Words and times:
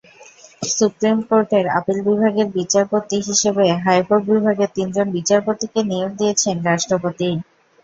Supreme 0.71 1.17
কোর্টের 1.27 1.65
appeal 1.77 1.97
বিভাগের 2.07 2.47
বিচারপতি 2.57 3.17
হিসেবে 3.27 3.65
হাইকোর্ট 3.83 4.23
বিভাগের 4.31 4.69
তিনজন 4.75 5.07
বিচারপতিকে 5.17 5.79
নিয়োগ 5.89 6.11
দিয়েছেন 6.19 6.55
রাষ্ট্রপতি। 6.69 7.29